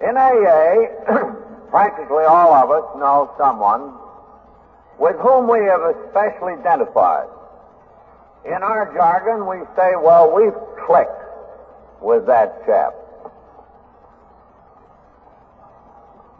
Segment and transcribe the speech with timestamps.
[0.00, 0.88] In AA,
[1.70, 3.92] practically all of us know someone
[4.98, 7.28] with whom we have especially identified.
[8.46, 10.56] In our jargon, we say, well, we've
[10.86, 11.22] clicked
[12.00, 12.94] with that chap.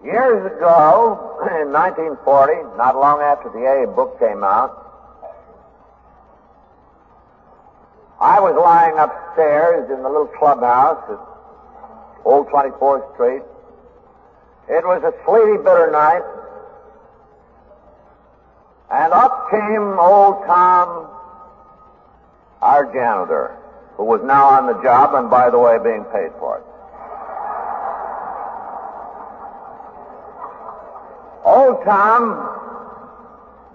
[0.03, 4.87] Years ago, in 1940, not long after the AA book came out,
[8.21, 11.30] I was lying upstairs in the little clubhouse at
[12.25, 13.43] Old 24th Street.
[14.69, 16.23] It was a sleety, bitter night,
[18.91, 21.09] and up came old Tom,
[22.61, 23.57] our janitor,
[23.97, 26.65] who was now on the job and, by the way, being paid for it.
[31.45, 32.37] Old Tom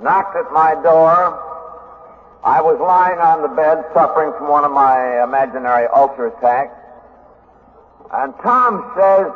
[0.02, 1.41] knocked at my door.
[2.44, 6.85] I was lying on the bed suffering from one of my imaginary ulcer attacks.
[8.14, 9.32] And Tom says,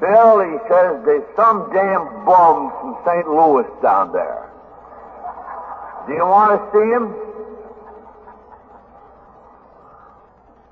[0.00, 3.28] Bill, he says, there's some damn bum from St.
[3.28, 4.48] Louis down there.
[6.06, 7.14] Do you want to see him?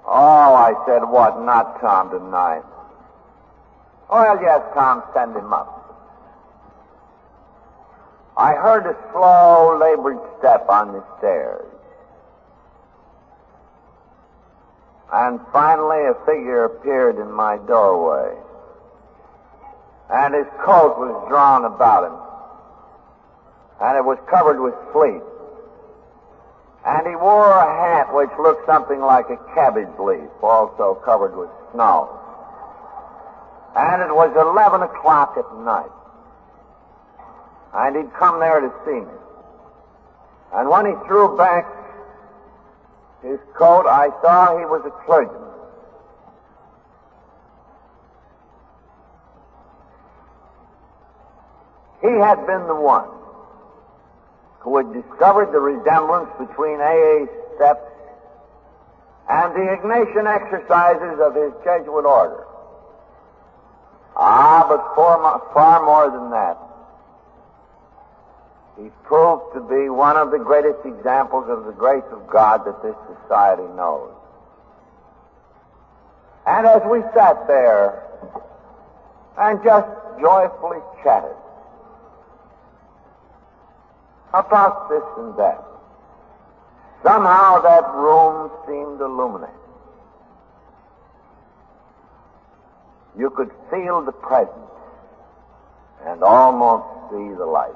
[0.06, 1.40] Oh, I said, what?
[1.44, 2.64] Not Tom tonight.
[4.10, 5.77] Well, yes, Tom, send him up.
[8.36, 11.69] I heard a slow, labored step on the stairs.
[15.12, 18.36] And finally, a figure appeared in my doorway.
[20.08, 22.19] And his coat was drawn about him.
[23.80, 25.22] And it was covered with sleet.
[26.86, 31.50] And he wore a hat which looked something like a cabbage leaf, also covered with
[31.72, 32.08] snow.
[33.77, 35.91] And it was 11 o'clock at night.
[37.74, 39.19] And he'd come there to see me.
[40.55, 41.67] And when he threw back
[43.22, 45.50] his coat, I saw he was a clergyman.
[52.00, 53.08] He had been the one
[54.61, 57.84] who had discovered the resemblance between AA steps
[59.28, 62.45] and the Ignatian exercises of his Jesuit order.
[64.16, 66.58] Ah, but far, far more than that.
[68.83, 72.83] He proved to be one of the greatest examples of the grace of God that
[72.83, 74.11] this society knows.
[76.46, 78.02] And as we sat there
[79.36, 79.86] and just
[80.19, 81.36] joyfully chatted
[84.33, 85.63] about this and that,
[87.02, 89.55] somehow that room seemed illuminated.
[93.19, 94.57] You could feel the presence
[96.07, 97.74] and almost see the light.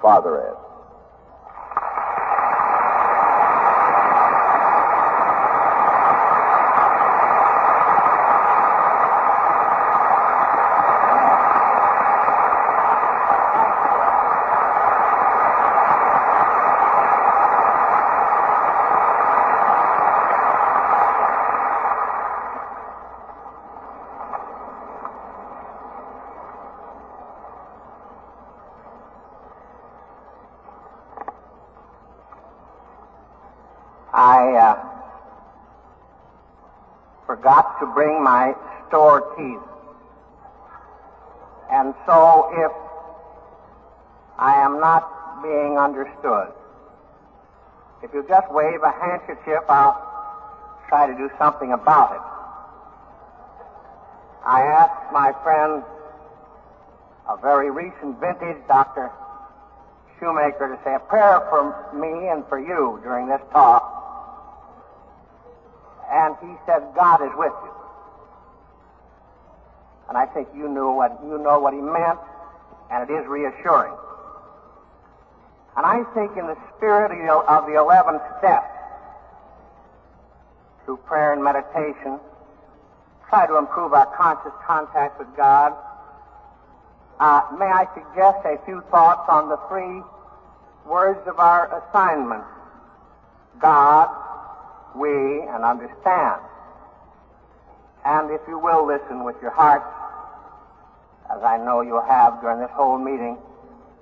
[0.00, 0.56] Father Ed.
[34.12, 35.02] I uh,
[37.46, 38.52] forgot to bring my
[38.88, 39.62] store keys.
[41.70, 42.72] And so if
[44.36, 46.50] I am not being understood,
[48.02, 49.94] if you just wave a handkerchief, I'll
[50.88, 52.22] try to do something about it.
[54.44, 55.84] I asked my friend,
[57.30, 59.12] a very recent vintage, Dr.
[60.18, 63.85] Shoemaker, to say a prayer for me and for you during this talk
[66.46, 67.72] he said, God is with you.
[70.08, 72.18] And I think you knew what you know what he meant,
[72.90, 73.92] and it is reassuring.
[75.76, 78.72] And I think in the spirit of the, of the eleven steps,
[80.84, 82.20] through prayer and meditation,
[83.28, 85.74] try to improve our conscious contact with God.
[87.18, 90.02] Uh, may I suggest a few thoughts on the three
[90.86, 92.44] words of our assignment?
[93.60, 94.08] God,
[94.94, 96.40] we, and understand.
[98.06, 99.82] And if you will listen with your heart,
[101.28, 103.36] as I know you have during this whole meeting,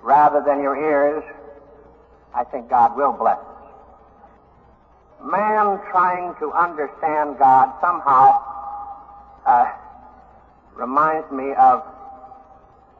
[0.03, 1.23] rather than your ears,
[2.35, 3.65] I think God will bless us.
[5.23, 8.43] Man trying to understand God somehow
[9.43, 9.71] uh,
[10.75, 11.81] reminds me of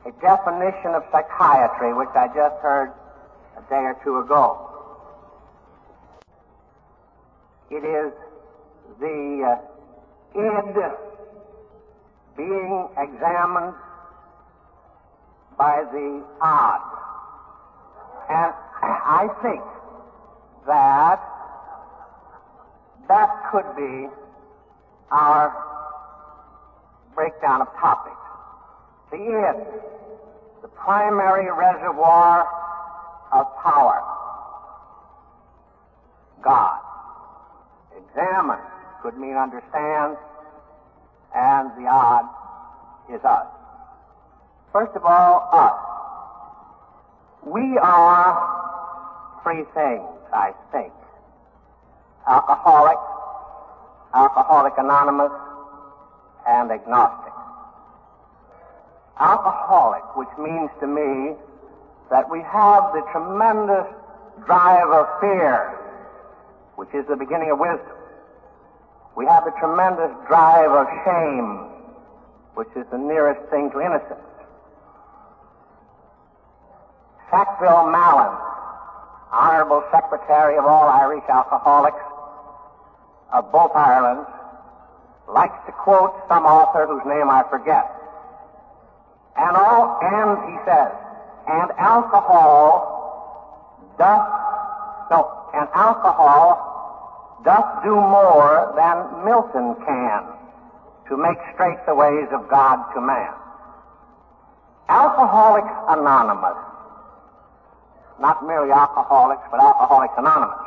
[0.07, 2.91] a definition of psychiatry, which I just heard
[3.57, 4.57] a day or two ago.
[7.69, 8.11] It is
[8.99, 9.74] the uh,
[10.35, 10.91] id
[12.37, 13.73] being examined
[15.57, 16.81] by the odd.
[18.29, 18.53] And
[18.83, 19.61] I think
[20.67, 21.21] that
[23.07, 24.09] that could be
[25.11, 25.55] our
[27.13, 28.15] breakdown of topics.
[29.11, 29.65] The id,
[30.61, 32.47] the primary reservoir
[33.31, 34.03] of power.
[36.43, 36.79] God.
[37.97, 38.74] Examine
[39.05, 40.17] could mean understand,
[41.35, 42.25] and the odd
[43.13, 43.45] is us.
[44.73, 45.77] First of all, us.
[47.45, 48.33] We are
[49.43, 50.91] three things, I think.
[52.27, 52.97] Alcoholic,
[54.15, 55.31] Alcoholic Anonymous,
[56.47, 57.33] and agnostic.
[59.19, 61.35] Alcoholic, which means to me
[62.09, 63.85] that we have the tremendous
[64.47, 65.77] drive of fear,
[66.75, 67.94] which is the beginning of wisdom.
[69.15, 71.71] We have the tremendous drive of shame,
[72.55, 74.19] which is the nearest thing to innocence.
[77.31, 78.37] Sackville Mallon,
[79.31, 82.03] Honorable Secretary of all Irish alcoholics
[83.31, 84.27] of both Irelands,
[85.27, 87.89] likes to quote some author whose name I forget.
[89.37, 90.91] And all, and he says,
[91.47, 92.91] and alcohol
[93.97, 94.27] doth,
[95.09, 96.64] no, and alcohol
[97.45, 100.25] doth do more than Milton can
[101.07, 103.33] to make straight the ways of God to man.
[104.89, 106.57] Alcoholics Anonymous,
[108.19, 110.57] not merely alcoholics, but Alcoholics Anonymous.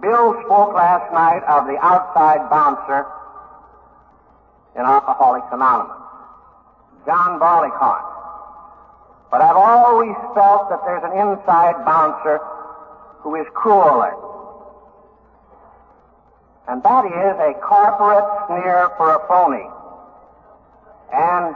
[0.00, 3.06] Bill spoke last night of the outside bouncer
[4.74, 5.98] in Alcoholics Anonymous,
[7.04, 8.02] John Barleycorn.
[9.30, 12.38] But I've always felt that there's an inside bouncer
[13.20, 14.14] who is crueler.
[16.68, 19.66] And that is a corporate sneer for a phony.
[21.12, 21.54] And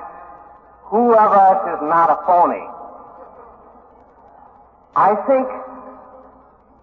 [0.90, 2.66] who of us is not a phony?
[4.96, 5.46] I think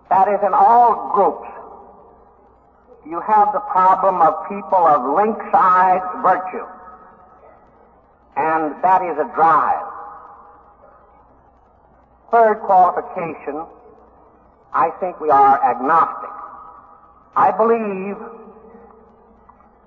[0.09, 1.49] that is in all groups.
[3.05, 6.65] You have the problem of people of lynx-eyed virtue.
[8.37, 9.83] And that is a drive.
[12.31, 13.65] Third qualification,
[14.73, 16.42] I think we are agnostic.
[17.35, 18.17] I believe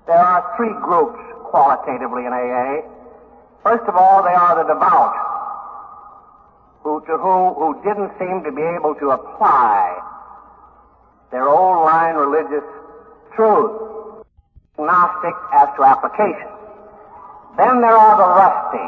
[0.05, 2.83] there are three groups qualitatively in AA.
[3.63, 5.15] First of all, they are the devout,
[6.83, 9.99] who, to whom, who didn't seem to be able to apply
[11.31, 12.63] their old line religious
[13.35, 14.23] truth,
[14.77, 16.51] agnostic as to application.
[17.57, 18.87] Then there are the rusty,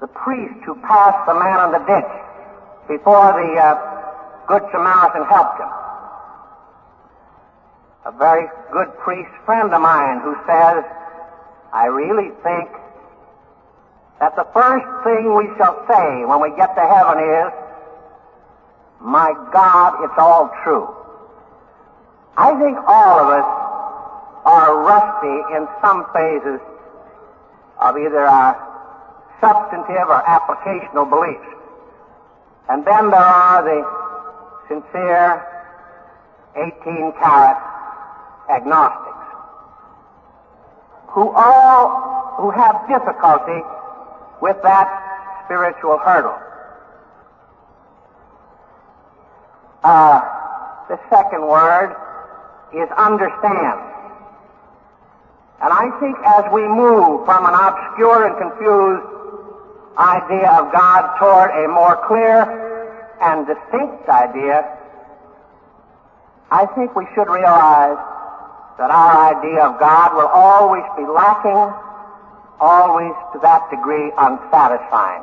[0.00, 2.12] the priest who passed the man in the ditch
[2.88, 3.91] before the uh,
[4.46, 5.68] Good Samaritan helped him.
[8.04, 10.84] A very good priest friend of mine who says,
[11.72, 12.68] I really think
[14.18, 17.52] that the first thing we shall say when we get to heaven is,
[19.00, 20.88] My God, it's all true.
[22.36, 23.48] I think all of us
[24.44, 26.60] are rusty in some phases
[27.80, 28.54] of either our
[29.40, 31.46] substantive or applicational beliefs.
[32.68, 34.01] And then there are the
[34.68, 35.46] sincere
[36.56, 37.56] 18 carat
[38.50, 39.12] agnostics
[41.08, 43.60] who all who have difficulty
[44.40, 44.88] with that
[45.44, 46.38] spiritual hurdle.
[49.84, 50.20] Uh,
[50.88, 51.94] the second word
[52.72, 53.78] is understand.
[55.62, 59.06] And I think as we move from an obscure and confused
[59.98, 62.71] idea of God toward a more clear
[63.22, 64.66] and distinct idea,
[66.50, 67.96] I think we should realize
[68.78, 71.72] that our idea of God will always be lacking,
[72.60, 75.22] always to that degree unsatisfying.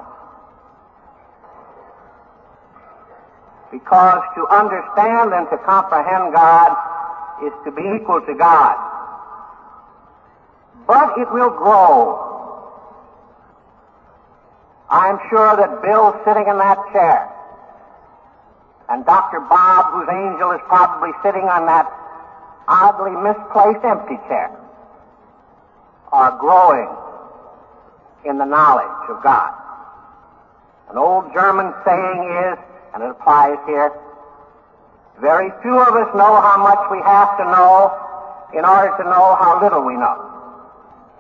[3.72, 6.74] Because to understand and to comprehend God
[7.46, 8.76] is to be equal to God.
[10.88, 12.26] But it will grow.
[14.90, 17.30] I'm sure that Bill's sitting in that chair.
[18.90, 19.40] And Dr.
[19.42, 21.86] Bob, whose angel is probably sitting on that
[22.68, 24.50] oddly misplaced empty chair,
[26.12, 26.90] are growing
[28.26, 29.54] in the knowledge of God.
[30.90, 32.20] An old German saying
[32.50, 32.58] is,
[32.94, 33.94] and it applies here,
[35.22, 37.94] very few of us know how much we have to know
[38.58, 40.18] in order to know how little we know.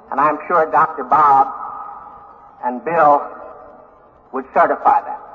[0.10, 1.04] And I'm sure Dr.
[1.04, 1.54] Bob
[2.66, 3.22] and Bill
[4.34, 5.29] would certify that.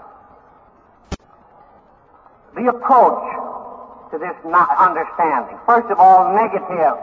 [2.55, 3.25] The approach
[4.13, 5.59] to this not understanding.
[5.67, 6.95] First of all, negative.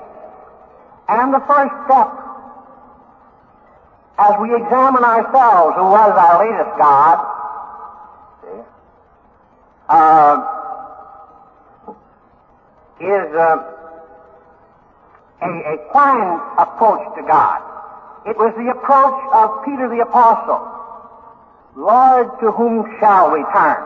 [1.10, 2.08] And the first step,
[4.18, 7.18] as we examine ourselves, who was our latest God,
[9.90, 10.62] uh,
[13.02, 13.58] is uh,
[15.42, 17.62] a, a fine approach to God.
[18.26, 20.62] It was the approach of Peter the Apostle.
[21.76, 23.82] Lord, to whom shall we turn?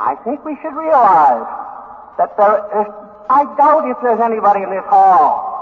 [0.00, 1.46] I think we should realize
[2.18, 2.86] that there is,
[3.30, 5.58] I doubt if there's anybody in this hall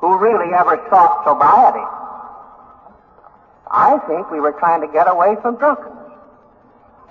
[0.00, 1.86] who really ever sought sobriety.
[3.70, 6.12] I think we were trying to get away from drunkenness.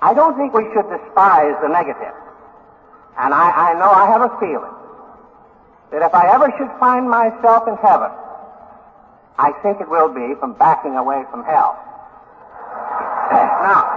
[0.02, 2.14] I don't think we should despise the negative.
[3.18, 4.76] And I, I know I have a feeling
[5.92, 8.12] that if I ever should find myself in heaven,
[9.38, 11.78] I think it will be from backing away from hell.
[13.32, 13.91] now,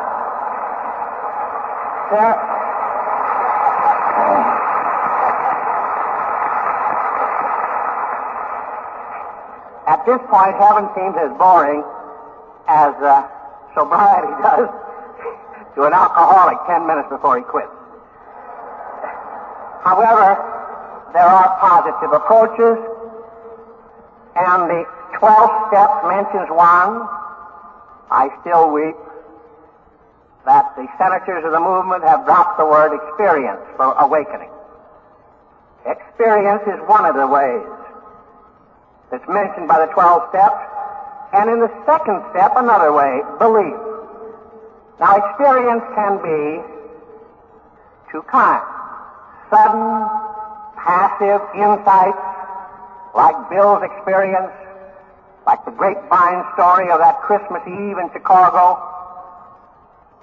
[9.87, 11.83] at this point, heaven seems as boring
[12.69, 13.29] as uh,
[13.75, 14.69] sobriety does
[15.75, 17.69] to an alcoholic ten minutes before he quits.
[19.83, 20.39] However,
[21.13, 22.79] there are positive approaches,
[24.35, 24.87] and the
[25.19, 27.07] 12 steps mentions one.
[28.11, 28.97] I still weep
[30.45, 34.51] that the senators of the movement have dropped the word experience for awakening.
[35.87, 37.67] Experience is one of the ways
[39.11, 40.61] that's mentioned by the 12 steps,
[41.33, 43.77] and in the second step, another way, belief.
[45.01, 46.63] Now, experience can be
[48.13, 48.65] two kinds.
[49.51, 50.07] Sudden,
[50.79, 52.25] passive insights,
[53.15, 54.53] like Bill's experience,
[55.47, 58.94] like the grapevine story of that Christmas Eve in Chicago.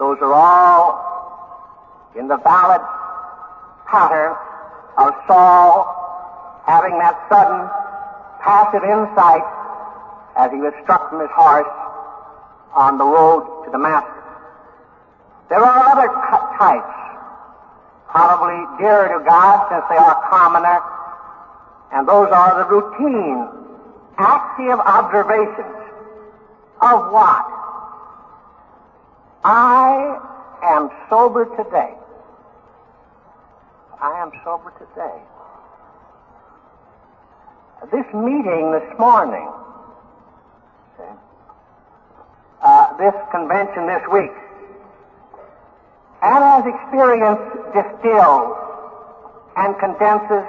[0.02, 0.98] Those are all
[2.18, 2.82] in the valid
[3.86, 4.34] pattern
[4.98, 5.86] of Saul
[6.66, 7.70] having that sudden,
[8.42, 9.46] passive insight
[10.42, 11.70] as he was struck from his horse
[12.74, 14.26] on the road to Damascus.
[15.50, 16.10] There are other
[16.58, 16.98] types,
[18.10, 20.82] probably dearer to God since they are commoner,
[21.94, 23.46] and those are the routine,
[24.18, 25.78] active observations
[26.82, 27.61] of what?
[29.44, 30.20] I
[30.62, 31.96] am sober today.
[34.00, 35.18] I am sober today.
[37.92, 39.50] This meeting this morning,
[42.62, 44.32] uh, this convention this week,
[46.22, 47.42] and as experience
[47.74, 48.56] distills
[49.58, 50.46] and condenses,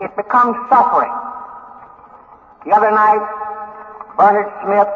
[0.00, 1.12] it becomes suffering.
[2.64, 3.20] The other night,
[4.16, 4.88] Bernard Smith,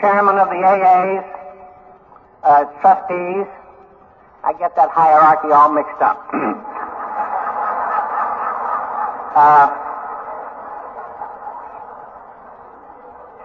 [0.00, 1.41] chairman of the AA's
[2.42, 3.46] uh, trustees,
[4.44, 6.18] I get that hierarchy all mixed up.
[9.36, 9.68] uh,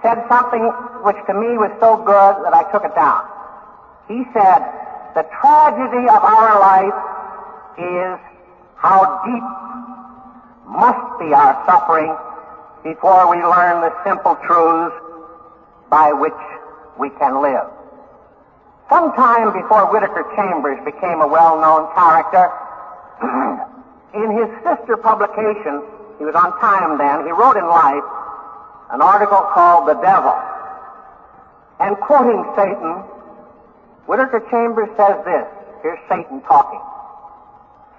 [0.02, 0.72] said something
[1.04, 3.22] which to me was so good that I took it down.
[4.08, 4.66] He said,
[5.16, 6.98] the tragedy of our life
[7.78, 8.20] is
[8.78, 9.44] how deep
[10.66, 12.16] must be our suffering
[12.84, 14.96] before we learn the simple truths
[15.90, 16.34] by which
[16.98, 17.77] we can live.
[18.90, 22.48] Sometime before Whittaker Chambers became a well-known character,
[24.16, 25.84] in his sister publication,
[26.18, 28.08] he was on time then, he wrote in Life
[28.92, 30.34] an article called The Devil.
[31.80, 33.04] And quoting Satan,
[34.08, 35.46] Whittaker Chambers says this.
[35.84, 36.80] Here's Satan talking.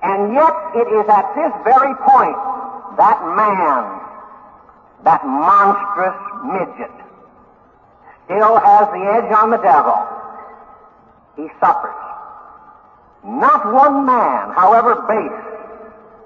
[0.02, 2.38] And yet it is at this very point
[2.96, 3.84] that man,
[5.04, 6.16] that monstrous
[6.48, 6.96] midget,
[8.24, 10.17] still has the edge on the devil.
[11.38, 11.94] He suffers.
[13.22, 15.44] Not one man, however base,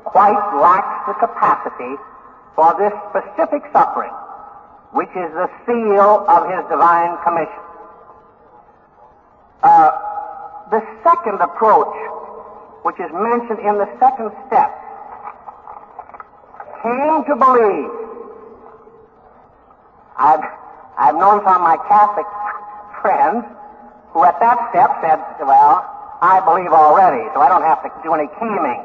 [0.05, 2.01] quite lacks the capacity
[2.57, 4.13] for this specific suffering,
[4.93, 7.61] which is the seal of his divine commission.
[9.63, 9.93] Uh,
[10.71, 11.93] the second approach,
[12.83, 14.73] which is mentioned in the second step,
[16.83, 17.93] came to believe.
[20.17, 20.45] I've,
[20.97, 22.27] I've known some of my Catholic
[23.03, 23.45] friends
[24.13, 25.89] who at that step said, well,
[26.21, 28.85] I believe already, so I don't have to do any caming.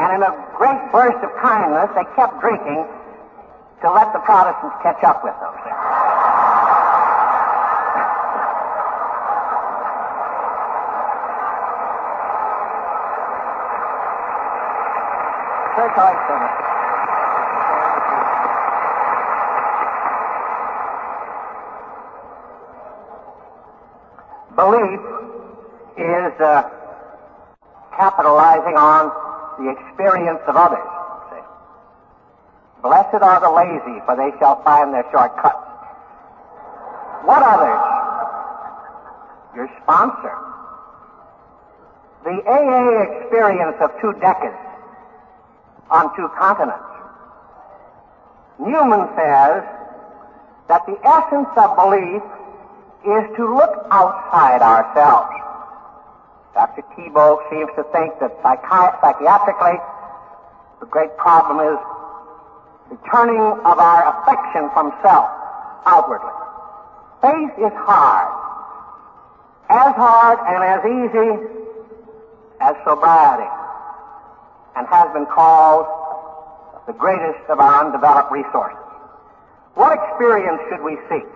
[0.00, 2.88] And in a great burst of kindness, they kept drinking
[3.82, 5.52] to let the Protestants catch up with them.
[15.76, 16.61] Church Oyster.
[24.56, 25.00] Belief
[25.96, 26.68] is uh,
[27.96, 29.08] capitalizing on
[29.58, 30.88] the experience of others.
[31.32, 31.44] See?
[32.82, 35.56] Blessed are the lazy, for they shall find their shortcuts.
[37.24, 37.80] What others?
[39.56, 40.36] Your sponsor.
[42.24, 44.56] The AA experience of two decades
[45.90, 46.92] on two continents.
[48.58, 49.64] Newman says
[50.68, 52.22] that the essence of belief
[53.04, 55.32] is to look outside ourselves.
[56.54, 56.82] Dr.
[56.94, 59.78] Tiebout seems to think that psychi- psychiatrically,
[60.80, 61.78] the great problem is
[62.90, 65.28] the turning of our affection from self
[65.86, 66.30] outwardly.
[67.22, 68.28] Faith is hard.
[69.70, 71.30] As hard and as easy
[72.60, 73.48] as sobriety.
[74.76, 75.86] And has been called
[76.86, 78.78] the greatest of our undeveloped resources.
[79.74, 81.28] What experience should we seek?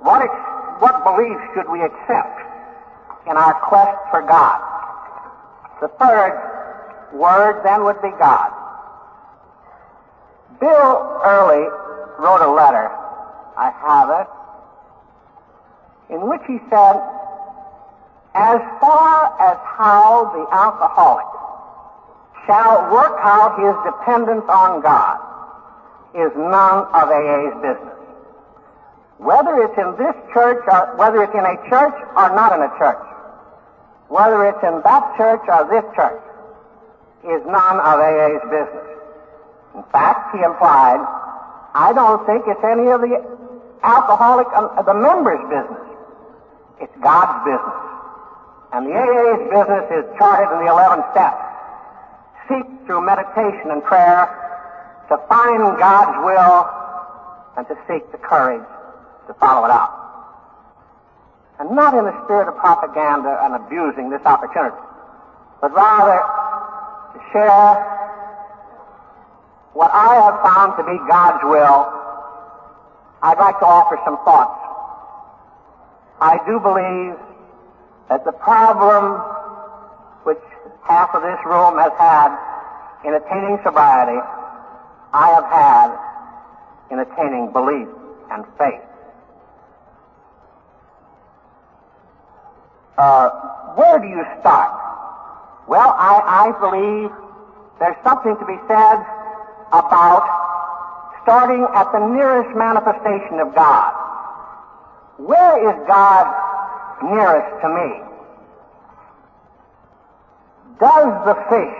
[0.00, 0.49] What, ex-
[0.80, 2.40] what beliefs should we accept
[3.28, 4.58] in our quest for God?
[5.80, 6.32] The third
[7.12, 8.50] word then would be God.
[10.60, 11.68] Bill Early
[12.18, 12.90] wrote a letter,
[13.56, 14.28] I have it,
[16.14, 16.96] in which he said,
[18.34, 21.26] as far as how the alcoholic
[22.46, 25.18] shall work out his dependence on God
[26.14, 27.99] is none of AA's business.
[29.20, 32.72] Whether it's in this church or whether it's in a church or not in a
[32.80, 33.04] church,
[34.08, 36.24] whether it's in that church or this church,
[37.28, 38.88] is none of AA's business.
[39.76, 41.04] In fact, he implied,
[41.76, 43.20] I don't think it's any of the
[43.84, 45.84] alcoholic, uh, the members' business.
[46.80, 47.80] It's God's business.
[48.72, 51.44] And the AA's business is charted in the 11 steps.
[52.48, 54.32] Seek through meditation and prayer
[55.12, 56.64] to find God's will
[57.60, 58.64] and to seek the courage
[59.30, 59.94] to follow it out.
[61.60, 64.74] And not in the spirit of propaganda and abusing this opportunity,
[65.60, 66.18] but rather
[67.14, 67.78] to share
[69.72, 71.86] what I have found to be God's will.
[73.22, 74.58] I'd like to offer some thoughts.
[76.20, 77.14] I do believe
[78.08, 79.20] that the problem
[80.24, 80.42] which
[80.82, 82.34] half of this room has had
[83.04, 84.18] in attaining sobriety,
[85.12, 85.88] I have had
[86.90, 87.86] in attaining belief
[88.32, 88.82] and faith.
[93.00, 93.30] Uh,
[93.80, 94.76] where do you start?
[95.66, 97.08] Well, I, I believe
[97.80, 99.00] there's something to be said
[99.72, 100.20] about
[101.22, 103.88] starting at the nearest manifestation of God.
[105.16, 106.28] Where is God
[107.00, 107.88] nearest to me?
[110.76, 111.76] Does the fish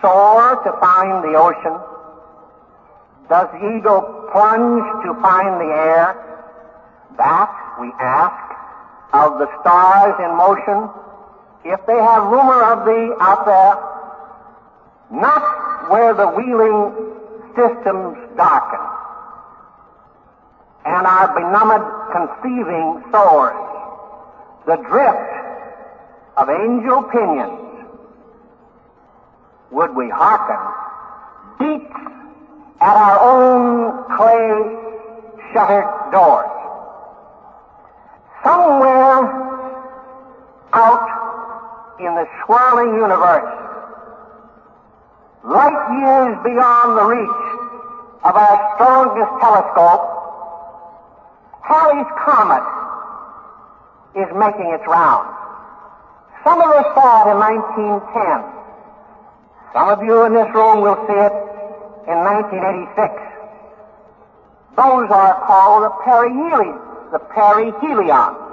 [0.00, 1.76] soar to find the ocean?
[3.28, 4.00] Does the eagle
[4.32, 6.16] plunge to find the air?
[7.18, 8.49] That, we ask,
[9.12, 10.88] of the stars in motion,
[11.64, 13.74] if they have rumor of thee out there,
[15.10, 16.94] not where the wheeling
[17.56, 18.80] systems darken,
[20.86, 23.56] and our benumbed conceiving soars,
[24.66, 25.30] the drift
[26.36, 27.86] of angel pinions,
[29.70, 30.58] would we hearken,
[31.58, 31.92] beats
[32.80, 34.80] at our own clay
[35.52, 36.50] shuttered doors.
[38.42, 39.28] Somewhere
[40.72, 42.26] out in the
[42.84, 43.50] universe,
[45.44, 47.40] light years beyond the reach
[48.24, 50.04] of our strongest telescope,
[51.64, 52.66] Halley's Comet
[54.16, 55.30] is making its rounds.
[56.44, 58.60] Some of us saw it in 1910.
[59.72, 61.36] Some of you in this room will see it
[62.10, 63.30] in 1986.
[64.76, 66.74] Those are called the perihelion,
[67.12, 68.49] the perihelions.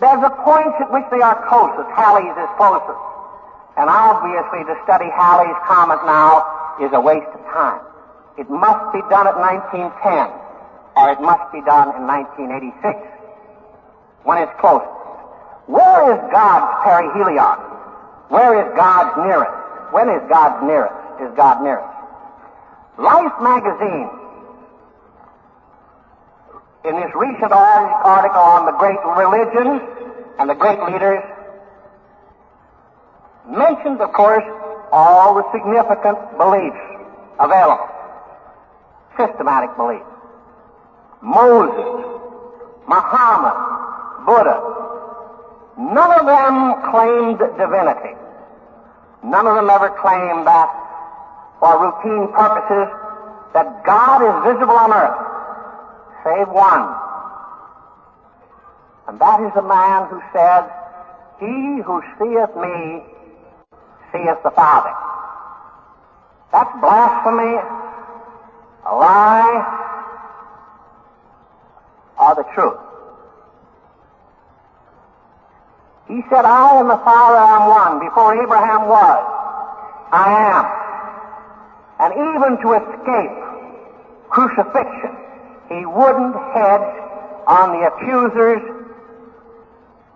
[0.00, 1.88] There's a point at which they are closest.
[1.96, 3.00] Halley's is closest.
[3.76, 6.44] And obviously to study Halley's comet now
[6.80, 7.80] is a waste of time.
[8.36, 9.96] It must be done at 1910,
[10.96, 13.00] or it must be done in 1986,
[14.24, 14.92] when it's closest.
[15.66, 17.56] Where is God's perihelion?
[18.28, 19.56] Where is God's nearest?
[19.92, 20.94] When is God's nearest?
[21.24, 21.88] Is God nearest?
[22.98, 24.08] Life magazine,
[26.86, 29.82] in this recent article on the great religions
[30.38, 31.22] and the great leaders,
[33.48, 34.44] mentioned, of course,
[34.92, 36.78] all the significant beliefs
[37.40, 37.88] available.
[39.18, 40.06] Systematic beliefs.
[41.22, 42.06] Moses,
[42.86, 43.58] Muhammad,
[44.26, 44.62] Buddha,
[45.78, 48.14] none of them claimed divinity.
[49.24, 50.70] None of them ever claimed that
[51.58, 52.94] for routine purposes
[53.54, 55.25] that God is visible on earth,
[56.26, 56.90] save one.
[59.06, 60.66] And that is a man who said
[61.38, 63.06] He who seeth me
[64.10, 64.90] seeth the Father.
[66.50, 67.54] That's blasphemy,
[68.86, 69.62] a lie,
[72.18, 72.80] or the truth.
[76.08, 78.08] He said, I and the Father am one.
[78.08, 79.22] Before Abraham was,
[80.12, 80.64] I am.
[81.98, 85.16] And even to escape crucifixion,
[85.68, 86.92] he wouldn't hedge
[87.46, 88.62] on the accuser's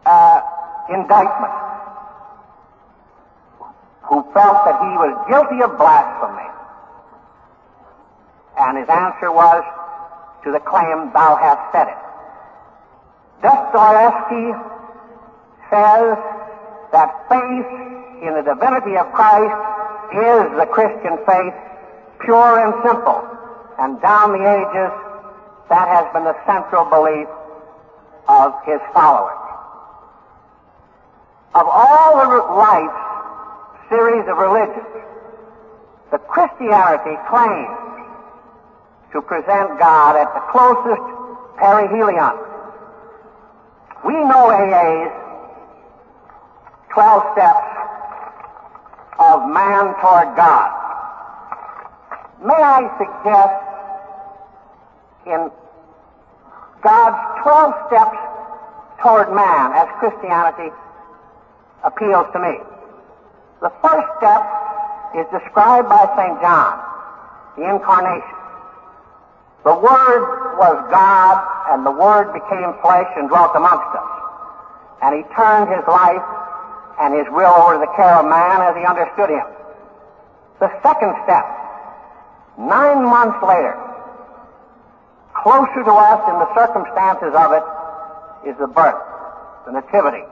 [0.07, 0.41] uh,
[0.89, 1.53] indictment,
[4.03, 6.49] who felt that he was guilty of blasphemy.
[8.59, 9.63] And his answer was
[10.45, 12.01] to the claim, Thou hast said it.
[13.43, 14.53] Dostoevsky
[15.71, 16.19] says
[16.93, 17.71] that faith
[18.23, 19.55] in the divinity of Christ
[20.13, 21.55] is the Christian faith,
[22.21, 23.23] pure and simple.
[23.79, 24.93] And down the ages,
[25.71, 27.31] that has been the central belief
[28.29, 29.39] of his followers.
[31.55, 34.87] Of all the life's series of religions,
[36.11, 37.79] the Christianity claims
[39.13, 41.07] to present God at the closest
[41.59, 42.35] perihelion.
[44.05, 45.15] We know AA's
[46.95, 47.71] 12 steps
[49.19, 50.71] of man toward God.
[52.43, 53.70] May I suggest
[55.31, 55.51] in
[56.83, 58.19] God's 12 steps
[59.03, 60.75] toward man as Christianity
[61.85, 62.59] appeals to me.
[63.61, 64.43] The first step
[65.17, 66.41] is described by St.
[66.41, 66.81] John,
[67.57, 68.37] the incarnation.
[69.65, 71.37] The Word was God,
[71.73, 74.11] and the Word became flesh and dwelt amongst us.
[75.03, 76.25] And he turned his life
[77.01, 79.49] and his will over to the care of man as he understood him.
[80.61, 81.45] The second step,
[82.59, 83.90] nine months later,
[85.43, 87.65] closer to us in the circumstances of it,
[88.49, 89.01] is the birth,
[89.67, 90.25] the nativity.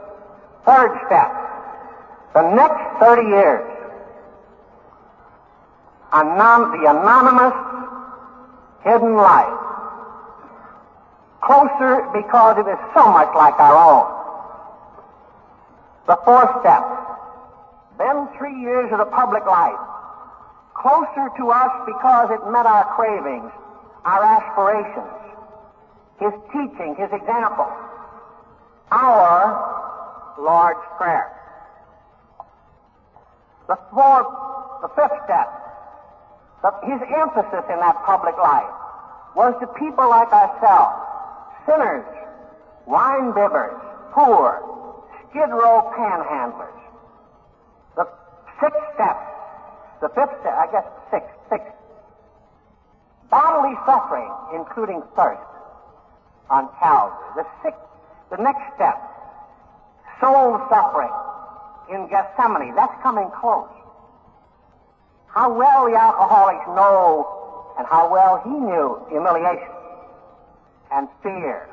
[0.64, 1.30] Third step,
[2.34, 3.64] the next 30 years,
[6.12, 7.56] anon- the anonymous
[8.84, 9.58] hidden life.
[11.40, 14.06] Closer because it is so much like our own.
[16.06, 16.84] The fourth step.
[17.98, 19.78] Then three years of the public life.
[20.74, 23.50] Closer to us because it met our cravings,
[24.08, 25.12] our aspirations,
[26.18, 27.68] His teaching, His example.
[28.90, 29.52] Our
[30.40, 31.28] Lord's Prayer.
[33.68, 34.32] The fourth,
[34.80, 35.48] the fifth step.
[36.62, 38.72] The, his emphasis in that public life
[39.36, 40.98] was to people like ourselves,
[41.66, 42.08] sinners,
[42.86, 43.78] wine bibbers,
[44.10, 44.64] poor,
[45.28, 46.80] skid row panhandlers.
[47.94, 48.08] The
[48.58, 49.20] sixth step,
[50.00, 51.77] the fifth step, I guess sixth, sixth,
[53.30, 55.40] bodily suffering, including thirst
[56.50, 57.16] on Calvary.
[57.36, 57.80] The sixth,
[58.30, 58.96] the next step,
[60.20, 61.12] soul suffering
[61.90, 62.74] in Gethsemane.
[62.74, 63.68] That's coming close.
[65.26, 69.72] How well the alcoholics know and how well he knew humiliation
[70.90, 71.68] and fear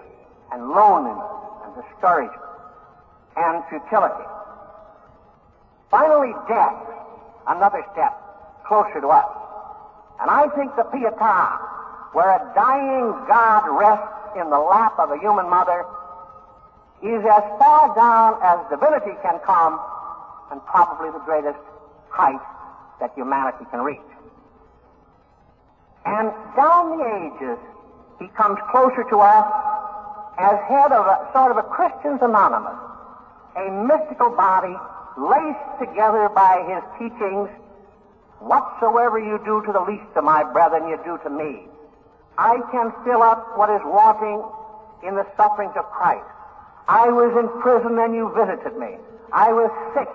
[0.51, 1.23] and loneliness
[1.65, 2.41] and discouragement
[3.37, 4.23] and futility.
[5.89, 6.75] Finally, death,
[7.47, 8.13] another step
[8.67, 9.44] closer to us.
[10.25, 11.53] And I think the Pietà,
[12.13, 15.85] where a dying God rests in the lap of a human mother,
[17.03, 19.79] is as far down as divinity can come
[20.49, 21.61] and probably the greatest
[22.09, 22.41] height
[22.99, 24.01] that humanity can reach.
[26.07, 27.59] And down the ages,
[28.17, 29.45] he comes closer to us
[30.39, 32.81] as head of a sort of a Christians Anonymous,
[33.57, 34.73] a mystical body
[35.21, 37.49] laced together by his teachings.
[38.39, 41.67] Whatsoever you do to the least of my brethren, you do to me.
[42.37, 44.43] I can fill up what is wanting
[45.07, 46.25] in the sufferings of Christ.
[46.87, 48.97] I was in prison and you visited me.
[49.31, 50.09] I was sick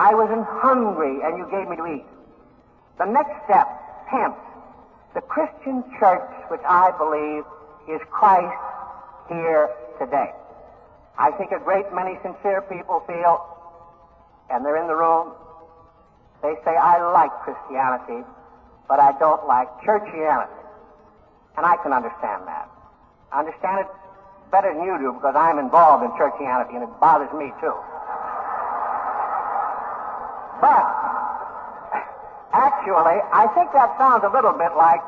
[0.00, 2.06] I was in hungry and you gave me to eat.
[2.96, 3.68] The next step,
[4.08, 4.40] tenth,
[5.14, 7.44] the Christian church, which I believe
[7.84, 8.56] is Christ
[9.28, 10.32] here today.
[11.18, 13.44] I think a great many sincere people feel,
[14.48, 15.32] and they're in the room,
[16.42, 18.24] they say, I like Christianity,
[18.88, 20.56] but I don't like churchianity.
[21.56, 22.68] And I can understand that.
[23.32, 23.88] I understand it
[24.50, 27.76] better than you do because I'm involved in churchianity and it bothers me too.
[30.60, 30.84] But
[32.52, 35.00] actually, I think that sounds a little bit like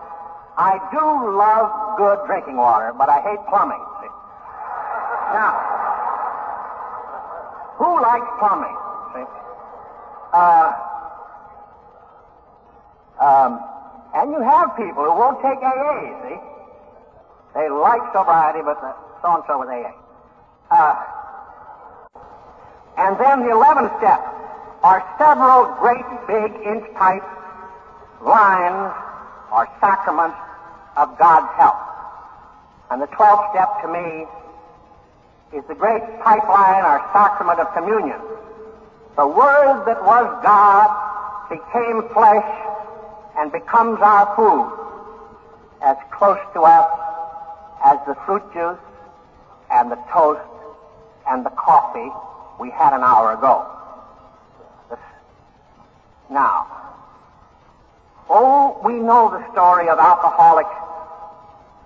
[0.56, 1.02] I do
[1.36, 3.82] love good drinking water, but I hate plumbing.
[4.00, 4.12] See?
[5.32, 5.52] Now,
[7.80, 8.76] who likes plumbing?
[9.16, 9.26] See?
[10.32, 10.72] Uh,
[13.20, 13.60] um,
[14.14, 16.38] and you have people who won't take AA, see?
[17.55, 18.81] They like sobriety, but
[19.22, 19.92] so and so with AA.
[20.70, 20.94] Uh,
[22.98, 24.20] and then the eleventh step
[24.83, 27.22] are several great big inch type
[28.22, 28.92] lines
[29.52, 30.37] or sacraments
[30.96, 31.76] of God's help.
[32.90, 34.26] And the twelfth step to me
[35.57, 38.20] is the great pipeline or sacrament of communion.
[39.16, 40.88] The Word that was God
[41.50, 42.71] became flesh
[43.36, 44.82] and becomes our food
[45.82, 46.90] as close to us
[47.84, 48.78] as the fruit juice
[49.70, 50.40] and the toast
[51.28, 52.10] and the coffee
[52.60, 53.66] we had an hour ago.
[56.30, 56.66] Now,
[58.28, 60.66] oh, we know the story of alcoholic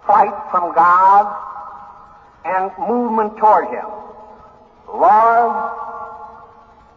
[0.04, 1.26] flight from God
[2.44, 3.87] and movement toward Him.
[4.88, 5.72] Lord,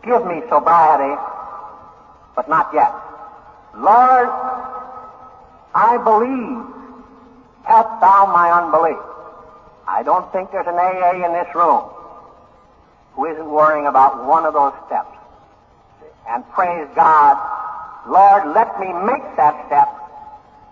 [0.04, 1.20] give me sobriety,
[2.36, 3.09] but not yet.
[3.80, 4.30] Lord,
[5.74, 6.66] I believe.
[7.64, 8.98] Help thou my unbelief.
[9.88, 11.86] I don't think there's an AA in this room
[13.14, 15.16] who isn't worrying about one of those steps.
[16.28, 17.38] And praise God,
[18.08, 19.90] Lord, let me make that step,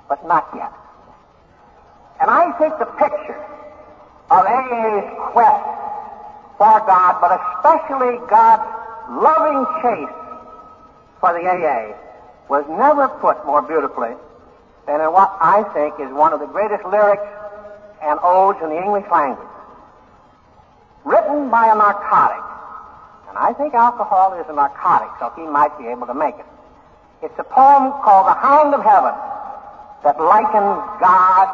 [0.10, 0.72] but not yet.
[2.20, 3.46] And I think the picture
[4.32, 5.70] of AA's quest
[6.58, 8.66] for God, but especially God's
[9.10, 10.16] loving chase
[11.20, 11.94] for the AA,
[12.50, 14.16] was never put more beautifully
[14.86, 17.28] than in what I think is one of the greatest lyrics
[18.02, 19.48] and odes in the English language.
[21.04, 22.44] Written by a narcotic.
[23.30, 26.46] And I think alcohol is a narcotic, so he might be able to make it.
[27.22, 29.14] It's a poem called The Hound of Heaven
[30.04, 31.48] that likens God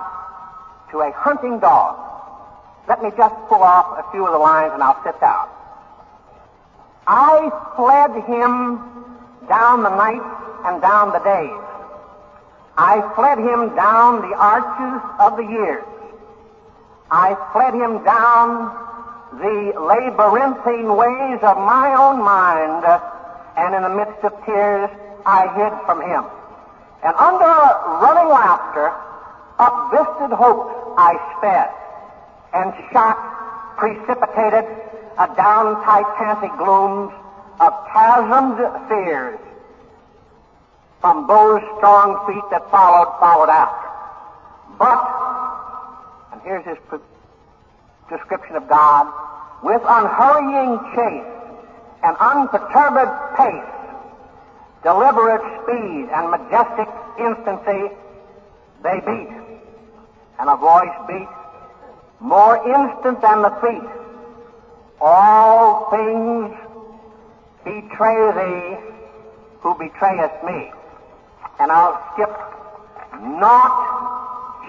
[0.91, 1.97] to a hunting dog.
[2.87, 5.47] Let me just pull off a few of the lines and I'll sit down.
[7.07, 8.79] I fled him
[9.47, 11.63] down the night and down the days.
[12.77, 15.85] I fled him down the arches of the years.
[17.11, 18.73] I fled him down
[19.37, 22.85] the labyrinthine ways of my own mind,
[23.57, 24.89] and in the midst of tears,
[25.25, 26.25] I hid from him.
[27.03, 27.53] And under
[28.01, 28.93] running laughter,
[29.59, 31.69] up visted hopes I sped,
[32.53, 33.17] and shot
[33.77, 34.65] precipitated
[35.19, 37.13] adown titanic glooms
[37.59, 39.39] of chasmed fears
[41.03, 43.89] from those strong feet that followed, followed after.
[44.79, 45.03] But,
[46.31, 46.79] and here's his
[48.07, 49.11] description of God,
[49.63, 51.27] with unhurrying chase
[52.07, 53.73] and unperturbed pace,
[54.81, 56.87] deliberate speed and majestic
[57.19, 57.91] instancy,
[58.81, 59.35] they beat,
[60.39, 61.27] and a voice beat
[62.21, 63.89] more instant than the feet.
[65.01, 66.55] All things
[67.65, 68.77] betray thee
[69.59, 70.71] who betrayest me.
[71.59, 72.31] And I'll skip.
[73.21, 73.93] Naught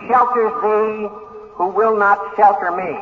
[0.09, 1.09] shelters thee
[1.55, 2.99] who will not shelter me.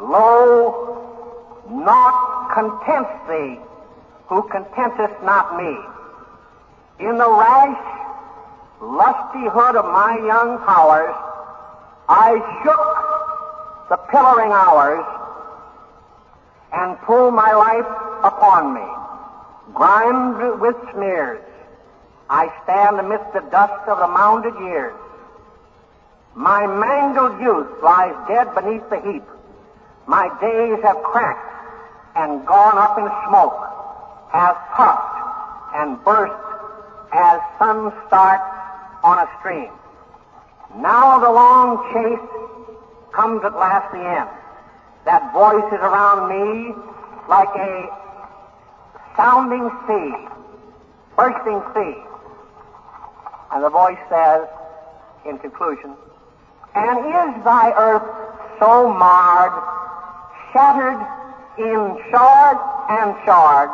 [0.00, 3.60] Lo, naught contents thee
[4.28, 5.76] who contenteth not me.
[7.00, 7.94] In the rash
[8.80, 11.14] lusty hood of my young powers,
[12.08, 15.04] I shook the pillaring hours
[16.72, 17.86] and pulled my life
[18.24, 18.86] upon me,
[19.74, 21.42] grimed with smears.
[22.28, 24.94] I stand amidst the dust of the mounded years.
[26.34, 29.22] My mangled youth lies dead beneath the heap.
[30.06, 31.50] My days have cracked
[32.16, 33.58] and gone up in smoke,
[34.32, 35.14] have puffed
[35.76, 36.34] and burst
[37.12, 38.44] as sun starts
[39.02, 39.70] on a stream.
[40.76, 42.28] Now the long chase
[43.12, 44.30] comes at last the end.
[45.04, 46.74] That voice is around me
[47.28, 47.88] like a
[49.16, 50.28] sounding sea,
[51.16, 52.13] bursting sea.
[53.54, 54.48] And the voice says,
[55.24, 55.94] in conclusion,
[56.74, 58.02] And is thy earth
[58.58, 59.54] so marred,
[60.52, 61.00] shattered
[61.56, 62.58] in shard
[62.90, 63.70] and shard?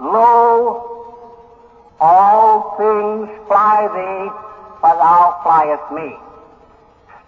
[0.00, 0.90] Lo,
[1.98, 4.30] all things fly thee,
[4.82, 6.16] but thou fliest me.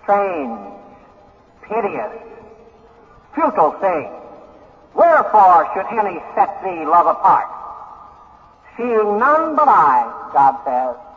[0.02, 0.58] Strange,
[1.62, 2.12] piteous,
[3.34, 4.10] futile thing.
[4.94, 7.48] Wherefore should any set thee love apart?
[8.76, 11.11] Seeing none but I, God says,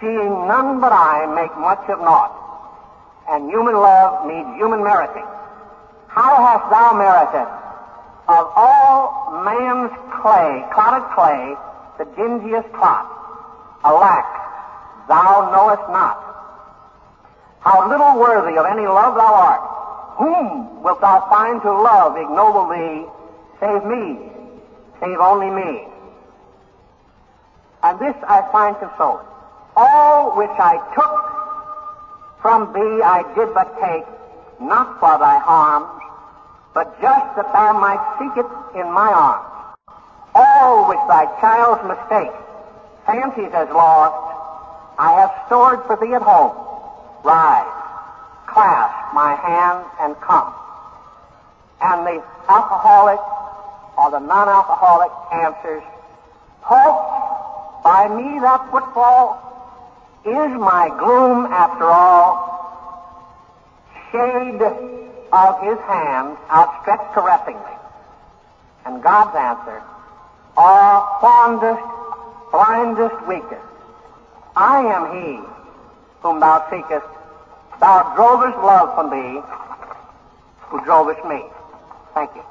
[0.00, 2.32] seeing none but I make much of naught,
[3.28, 5.26] and human love needs human meriting.
[6.08, 7.48] How hast thou merited
[8.28, 11.54] of all man's clay, clotted clay,
[11.98, 13.06] the dingiest clot?
[13.84, 14.26] Alack,
[15.08, 16.18] thou knowest not.
[17.60, 19.62] How little worthy of any love thou art.
[20.18, 23.06] Whom wilt thou find to love ignoble thee,
[23.60, 24.18] save me,
[25.00, 25.86] save only me?
[27.82, 29.27] And this I find consoling.
[29.80, 31.14] All which I took
[32.42, 34.06] from thee I did but take,
[34.60, 36.02] not for thy harms,
[36.74, 39.46] but just that thou might seek it in my arms.
[40.34, 42.34] always thy child's mistake.
[43.06, 44.18] Fancies as lost,
[44.98, 46.58] I have stored for thee at home.
[47.22, 47.70] Rise,
[48.46, 50.52] clasp my hand, and come.
[51.80, 53.20] And the alcoholic
[53.96, 55.84] or the non-alcoholic answers,
[56.62, 56.98] Halt,
[57.84, 59.47] by me that footfall
[60.24, 62.56] is my gloom after all.
[64.12, 64.62] Shade
[65.32, 67.76] of his hand outstretched caressingly.
[68.86, 69.82] And God's answer,
[70.56, 71.86] Ah, fondest,
[72.50, 73.62] blindest, weakest,
[74.56, 75.40] I am he
[76.22, 77.06] whom thou seekest.
[77.80, 79.40] Thou drovest love from thee,
[80.62, 81.44] who drovest me.
[82.14, 82.42] Thank you.